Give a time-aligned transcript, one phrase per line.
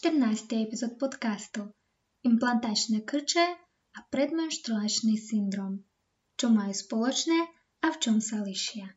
[0.00, 0.64] 14.
[0.64, 1.76] epizód podcastu
[2.24, 3.44] Implantačné krče
[3.92, 5.84] a predmenštruačný syndrom.
[6.40, 7.36] Čo majú spoločné
[7.84, 8.96] a v čom sa lišia.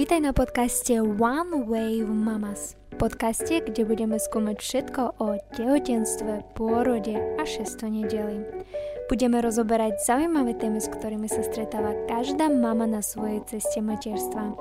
[0.00, 2.72] Vítaj na podcaste One Wave Mamas.
[2.96, 8.64] Podcaste, kde budeme skúmať všetko o tehotenstve, pôrode a šesto nedeli.
[9.12, 14.56] Budeme rozoberať zaujímavé témy, s ktorými sa stretáva každá mama na svojej ceste materstva.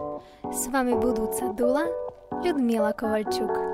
[0.51, 1.87] S vami budúca Dula,
[2.43, 3.66] Ľudmila Kovalčuk.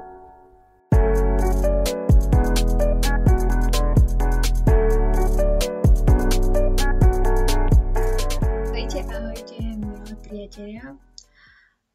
[10.43, 10.99] Priatelia.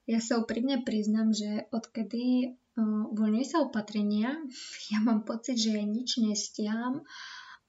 [0.09, 4.41] Ja sa úprimne priznam, že odkedy uh, voľňujú sa opatrenia,
[4.93, 7.05] ja mám pocit, že ja nič nestiam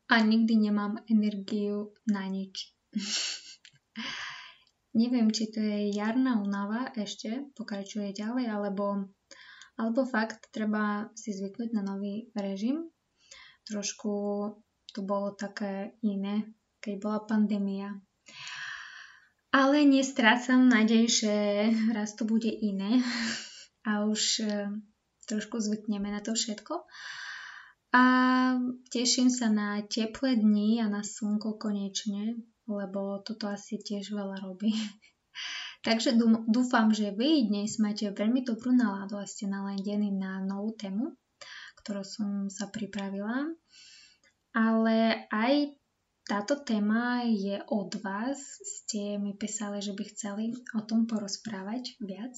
[0.07, 2.71] a nikdy nemám energiu na nič.
[5.03, 9.11] Neviem, či to je jarná únava ešte, pokračuje ďalej, alebo,
[9.75, 12.87] alebo fakt treba si zvyknúť na nový režim.
[13.67, 14.11] Trošku
[14.95, 17.99] to bolo také iné, keď bola pandémia.
[19.49, 21.33] Ale nestrácam nádej, že
[21.89, 23.01] raz to bude iné
[23.89, 24.69] a už e,
[25.25, 26.85] trošku zvykneme na to všetko.
[27.89, 28.03] A
[28.93, 32.37] teším sa na teplé dni a na slnko konečne,
[32.69, 34.69] lebo toto asi tiež veľa robí.
[35.87, 36.13] Takže
[36.45, 41.17] dúfam, že vy dnes máte veľmi dobrú náladu a ste naladení na novú tému,
[41.81, 43.49] ktorú som sa pripravila.
[44.53, 45.73] Ale aj
[46.29, 48.37] táto téma je od vás.
[48.61, 52.37] Ste mi písali, že by chceli o tom porozprávať viac.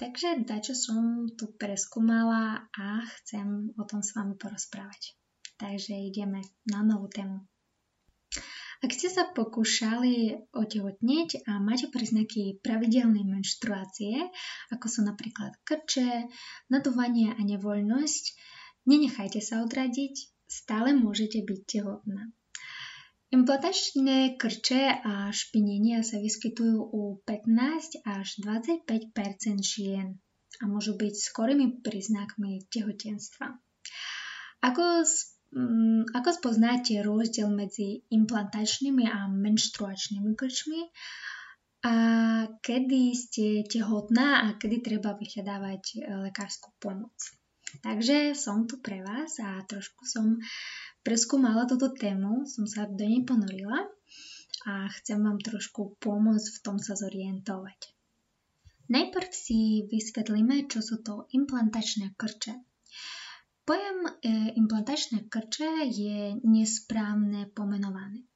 [0.00, 5.12] Takže dačo som tu preskúmala a chcem o tom s vami porozprávať.
[5.60, 7.44] Takže ideme na novú tému.
[8.80, 14.32] Ak ste sa pokúšali otehotnieť a máte príznaky pravidelnej menštruácie,
[14.72, 16.32] ako sú napríklad krče,
[16.72, 18.24] nadúvanie a nevoľnosť,
[18.88, 20.16] nenechajte sa odradiť,
[20.48, 22.32] stále môžete byť tehotná.
[23.30, 30.18] Implantačné krče a špinenia sa vyskytujú u 15 až 25% žien
[30.58, 33.54] a môžu byť skorými príznakmi tehotenstva.
[34.66, 35.06] Ako,
[36.10, 40.90] ako spoznáte rozdiel medzi implantačnými a menštruačnými krčmi
[41.86, 41.94] a
[42.60, 47.14] kedy ste tehotná a kedy treba vyhľadávať lekárskú pomoc.
[47.78, 50.34] Takže som tu pre vás a trošku som
[51.00, 53.88] preskúmala túto tému, som sa do nej ponorila
[54.68, 57.96] a chcem vám trošku pomôcť v tom sa zorientovať.
[58.90, 62.58] Najprv si vysvetlíme, čo sú to implantačné krče.
[63.62, 64.10] Pojem e,
[64.58, 68.26] implantačné krče je nesprávne pomenované.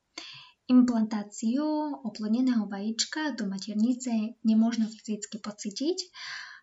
[0.71, 1.67] Implantáciu
[2.07, 5.99] oplodneného vajíčka do maternice nemôžno fyzicky pocítiť,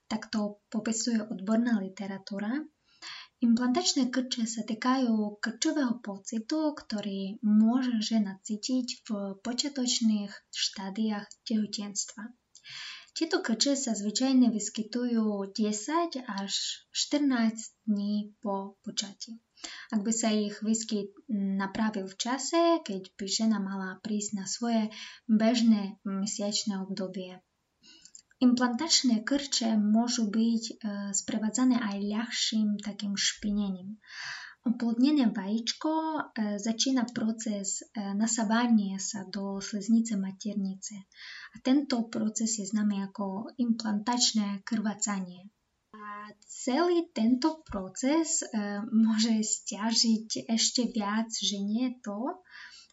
[0.08, 2.64] tak to popisuje odborná literatúra
[3.42, 9.10] Implantačné krče sa týkajú krčového pocitu, ktorý môže žena cítiť v
[9.42, 12.30] počiatočných štádiách tehotenstva.
[13.18, 16.54] Tieto krče sa zvyčajne vyskytujú 10 až
[16.94, 19.42] 14 dní po počatí.
[19.90, 24.94] Ak by sa ich výskyt napravil v čase, keď by žena mala prísť na svoje
[25.26, 27.42] bežné mesiačné obdobie.
[28.42, 30.74] Implantačné krče môžu byť e,
[31.14, 34.02] sprevádzané aj ľahším takým špinením.
[34.66, 36.20] Oplodnené vajíčko e,
[36.58, 41.06] začína proces e, nasávania sa do sliznice maternice.
[41.54, 45.46] A tento proces je známy ako implantačné krvácanie.
[45.94, 48.42] A celý tento proces
[48.90, 52.42] môže stiažiť ešte viac ženie to,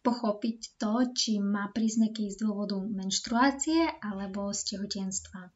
[0.08, 5.52] pochopiť to, či má príznaky z dôvodu menštruácie alebo z tehotenstva.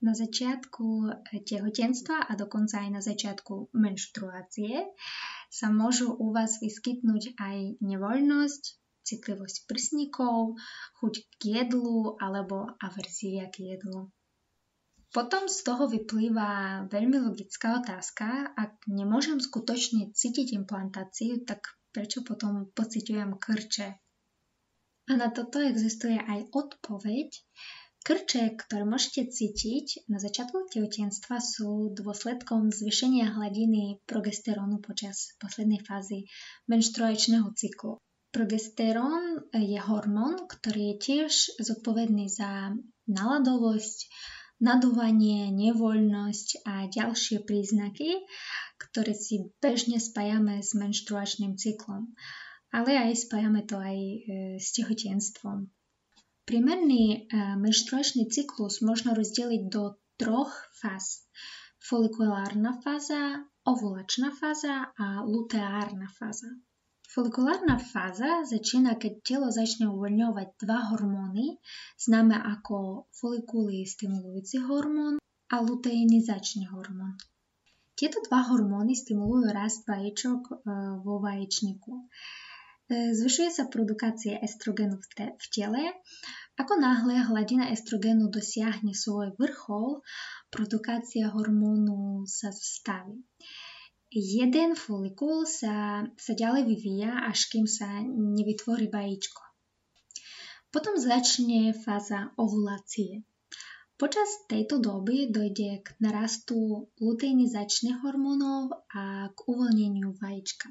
[0.00, 1.12] Na začiatku
[1.44, 4.88] tehotenstva a dokonca aj na začiatku menštruácie
[5.52, 8.62] sa môžu u vás vyskytnúť aj nevoľnosť,
[9.04, 10.56] citlivosť prsníkov,
[11.02, 14.08] chuť k jedlu alebo averzia k jedlu.
[15.08, 22.68] Potom z toho vyplýva veľmi logická otázka, ak nemôžem skutočne cítiť implantáciu, tak prečo potom
[22.72, 23.88] pociťujem krče.
[25.08, 27.32] A na toto existuje aj odpoveď.
[28.04, 36.28] Krče, ktoré môžete cítiť na začiatku tehotenstva sú dôsledkom zvýšenia hladiny progesterónu počas poslednej fázy
[36.68, 38.00] menštruačného cyklu.
[38.28, 41.32] Progesterón je hormón, ktorý je tiež
[41.64, 42.76] zodpovedný za
[43.08, 43.98] naladovosť,
[44.60, 48.20] nadúvanie, nevoľnosť a ďalšie príznaky,
[48.78, 52.14] ktoré si bežne spájame s menštruačným cyklom,
[52.70, 54.16] ale aj spájame to aj e,
[54.62, 55.66] s tehotenstvom.
[56.48, 57.18] Priemerný e,
[57.60, 61.26] menštruačný cyklus možno rozdeliť do troch fáz.
[61.78, 66.48] Folikulárna fáza, ovulačná fáza a luteárna fáza.
[67.08, 71.56] Folikulárna fáza začína, keď telo začne uvoľňovať dva hormóny,
[71.96, 75.16] známe ako folikuly stimulujúci hormón
[75.48, 77.16] a luteinizačný hormón.
[77.98, 80.54] Tieto dva hormóny stimulujú rast vajíčok e,
[81.02, 81.92] vo vaječníku.
[81.98, 82.02] E,
[83.18, 85.82] zvyšuje sa produkácia estrogenu v, te, v tele.
[86.54, 90.06] Ako náhle hladina estrogenu dosiahne svoj vrchol,
[90.54, 93.26] produkácia hormónu sa zastaví
[94.12, 99.42] jeden folikul sa, sa ďalej vyvíja, až kým sa nevytvorí vajíčko.
[100.72, 103.24] Potom začne fáza ovulácie.
[103.98, 110.70] Počas tejto doby dojde k narastu luteinizačných hormónov a k uvoľneniu vajíčka.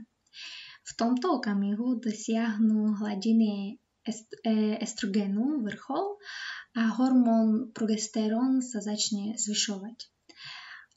[0.88, 4.12] V tomto okamihu dosiahnu hladiny e,
[4.79, 6.15] estrogenu vrchol
[6.79, 10.07] a hormón progesterón sa začne zvyšovať.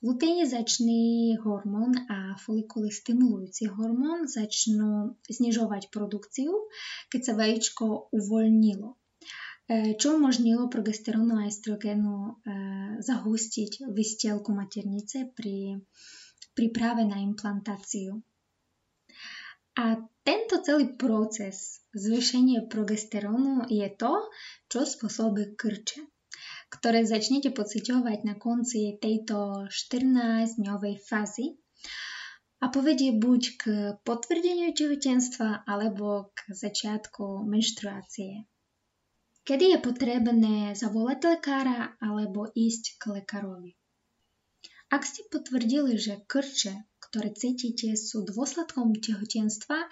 [0.06, 6.70] Luteinizačný hormón a folikuly stimulujúci hormón začnú znižovať produkciu,
[7.10, 8.99] keď sa vajíčko uvoľnilo
[9.70, 12.32] čo umožnilo progesterónu a estrogénu e,
[12.98, 15.78] zahustiť vystielku maternice pri
[16.58, 18.18] príprave na implantáciu.
[19.78, 19.94] A
[20.26, 24.26] tento celý proces zvýšenia progesterónu je to,
[24.66, 26.02] čo spôsobuje krče
[26.70, 31.58] ktoré začnete pociťovať na konci tejto 14-dňovej fázy
[32.62, 33.62] a povedie buď k
[34.06, 38.46] potvrdeniu tehotenstva alebo k začiatku menštruácie.
[39.40, 43.72] Kedy je potrebné zavolať lekára alebo ísť k lekárovi?
[44.90, 49.86] Ak ste potvrdili, že krče, ktoré cítite, sú dôsledkom tehotenstva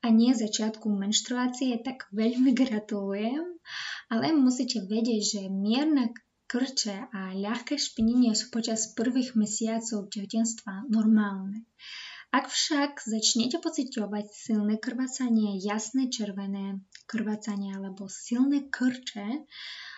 [0.00, 3.44] a nie začiatku menštruácie, tak veľmi gratulujem,
[4.08, 6.08] ale musíte vedieť, že mierna
[6.48, 11.68] krče a ľahké špinenie sú počas prvých mesiacov tehotenstva normálne.
[12.28, 19.48] Ak však začnete pociťovať silné krvácanie, jasné červené krvácanie alebo silné krče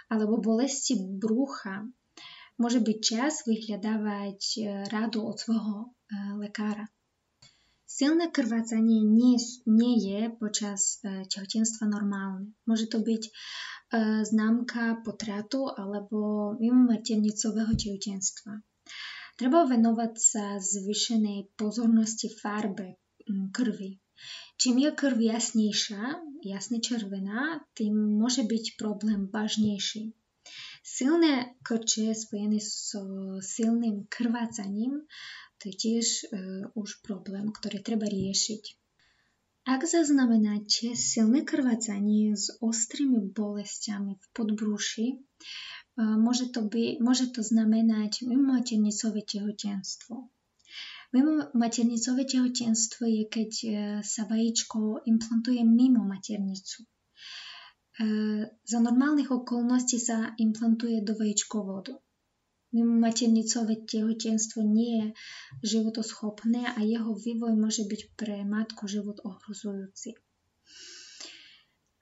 [0.06, 1.90] alebo bolesti brucha,
[2.54, 4.60] môže byť čas vyhľadávať e,
[4.92, 5.88] rádu od svojho e,
[6.38, 6.86] lekára.
[7.82, 9.34] Silné krvácanie nie,
[9.66, 12.54] nie je počas e, tehotenstva normálne.
[12.62, 13.26] Môže to byť
[14.22, 18.62] známka potratu alebo mimomaternicového tehotenstva.
[19.40, 23.00] Treba venovať sa zvyšenej pozornosti farbe
[23.56, 23.96] krvi.
[24.60, 30.12] Čím je krv jasnejšia, jasne červená, tým môže byť problém vážnejší.
[30.84, 35.08] Silné krče spojené so silným krvácaním,
[35.56, 38.76] to je tiež uh, už problém, ktorý treba riešiť.
[39.64, 45.16] Ak zaznamenáte silné krvácanie s ostrými bolestiami v podbrúši,
[45.96, 50.30] môže to, by, môže to znamenať mimomaternicové tehotenstvo.
[51.10, 53.72] Mimomaternicové tehotenstvo je, keď uh,
[54.06, 56.86] sa vajíčko implantuje mimo maternicu.
[58.00, 58.06] E,
[58.64, 61.92] za normálnych okolností sa implantuje do vajíčkovodu.
[62.72, 65.06] Maternicové tehotenstvo nie je
[65.74, 70.16] životoschopné a jeho vývoj môže byť pre matku život ohrozujúci.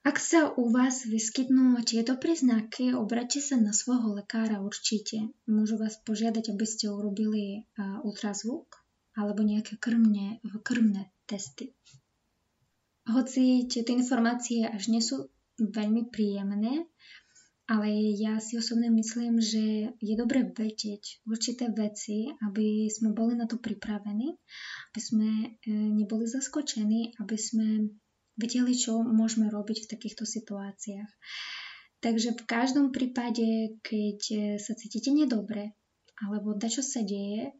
[0.06, 5.30] Ak sa u vás vyskytnú tieto príznaky, obráťte sa na svojho lekára určite.
[5.50, 7.66] Môžu vás požiadať, aby ste urobili
[8.06, 8.78] ultrazvuk
[9.18, 11.74] alebo nejaké krmne, krmné testy.
[13.08, 15.26] Hoci tieto informácie až nie sú
[15.58, 16.86] veľmi príjemné,
[17.68, 23.44] ale ja si osobne myslím, že je dobre vedieť určité veci, aby sme boli na
[23.44, 24.32] to pripravení,
[24.88, 27.92] aby sme e, neboli zaskočení, aby sme
[28.38, 31.10] vedeli, čo môžeme robiť v takýchto situáciách.
[31.98, 35.74] Takže v každom prípade, keď e, sa cítite nedobre,
[36.22, 37.52] alebo čo sa deje, e,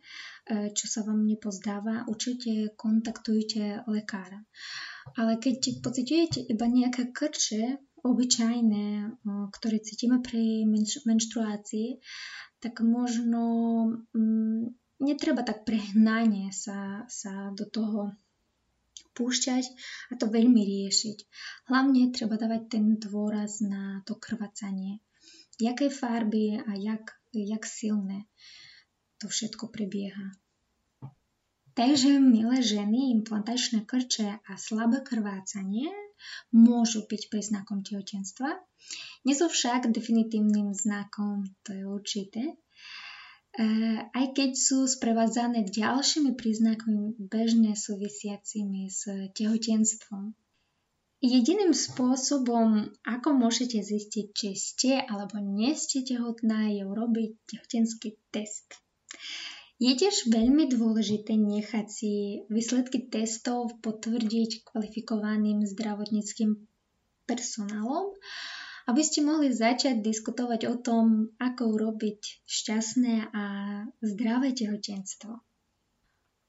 [0.71, 4.47] čo sa vám nepozdáva, určite kontaktujte lekára.
[5.19, 9.19] Ale keď pociťujete iba nejaké krče, obyčajné,
[9.51, 10.63] ktoré cítime pri
[11.03, 11.99] menštruácii,
[12.63, 13.43] tak možno
[14.15, 14.71] mm,
[15.03, 18.15] netreba tak prehnanie sa, sa do toho
[19.19, 19.65] púšťať
[20.09, 21.19] a to veľmi riešiť.
[21.67, 25.03] Hlavne treba dávať ten dôraz na to krvacanie.
[25.59, 28.31] Jaké farby a jak, jak silné
[29.19, 30.39] to všetko prebieha.
[31.75, 35.91] Takže, milé ženy, implantačné krče a slabé krvácanie
[36.51, 38.59] môžu byť príznakom tehotenstva.
[39.23, 42.43] Nie sú však definitívnym znakom, to je určité.
[43.59, 43.65] E,
[44.15, 50.31] aj keď sú sprevádzané ďalšími príznakmi bežne súvisiacimi s tehotenstvom.
[51.19, 58.79] Jediným spôsobom, ako môžete zistiť, či ste alebo nie ste tehotná, je urobiť tehotenský test.
[59.83, 62.13] Je tiež veľmi dôležité nechať si
[62.47, 66.55] výsledky testov potvrdiť kvalifikovaným zdravotníckým
[67.27, 68.15] personálom,
[68.89, 73.45] aby ste mohli začať diskutovať o tom, ako urobiť šťastné a
[74.01, 75.45] zdravé tehotenstvo.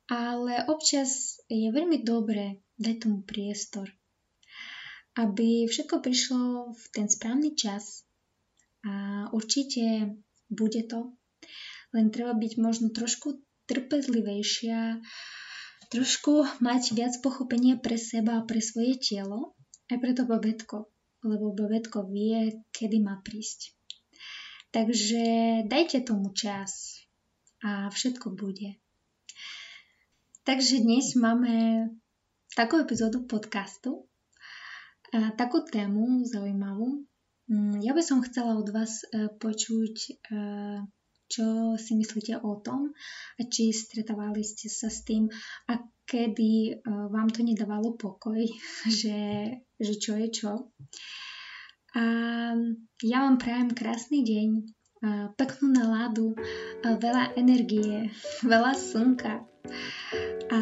[0.09, 3.91] Ale občas je veľmi dobré dať tomu priestor,
[5.19, 8.07] aby všetko prišlo v ten správny čas
[8.87, 10.15] a určite
[10.47, 11.13] bude to
[11.93, 15.01] len treba byť možno trošku trpezlivejšia,
[15.89, 19.57] trošku mať viac pochopenia pre seba a pre svoje telo,
[19.89, 20.77] aj pre to bebetko,
[21.25, 23.75] lebo bebetko vie, kedy má prísť.
[24.69, 25.23] Takže
[25.65, 27.01] dajte tomu čas
[27.65, 28.77] a všetko bude.
[30.45, 31.85] Takže dnes máme
[32.53, 34.09] takú epizódu podcastu,
[35.11, 37.05] takú tému zaujímavú.
[37.49, 40.11] Mm, ja by som chcela od vás e, počuť e,
[41.29, 42.89] čo si myslíte o tom
[43.37, 45.29] a či stretávali ste sa s tým
[45.69, 45.77] a
[46.09, 48.41] kedy uh, vám to nedávalo pokoj,
[48.99, 49.17] že,
[49.77, 50.51] že čo je čo.
[51.93, 52.03] A
[53.01, 54.49] ja vám prajem krásny deň,
[55.05, 58.09] uh, peknú náladu, uh, veľa energie,
[58.51, 59.45] veľa slnka
[60.49, 60.59] a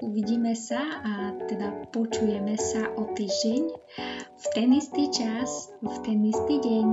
[0.00, 1.12] uvidíme sa a
[1.44, 3.62] teda počujeme sa o týždeň
[4.40, 6.86] v ten istý čas, v ten istý deň.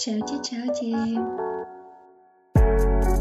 [0.00, 1.57] Čaute, čaute.
[2.78, 3.17] Thank you.